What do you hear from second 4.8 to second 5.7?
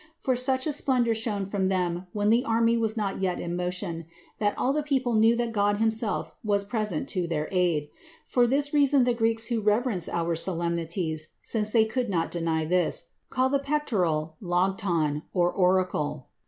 people knew that